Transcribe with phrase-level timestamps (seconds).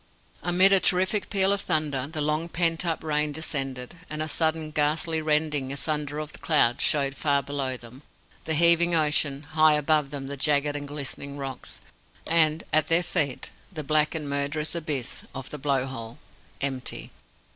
[0.41, 4.71] Amid a terrific peal of thunder, the long pent up rain descended, and a sudden
[4.71, 8.01] ghastly rending asunder of the clouds showed far below them
[8.45, 11.81] the heaving ocean, high above them the jagged and glistening rocks,
[12.25, 16.17] and at their feet the black and murderous abyss of the Blowhole
[16.61, 17.11] empty.